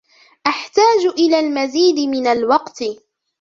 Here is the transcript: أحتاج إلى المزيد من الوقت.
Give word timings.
أحتاج 0.47 1.05
إلى 1.17 1.39
المزيد 1.39 1.99
من 1.99 2.27
الوقت. 2.27 2.81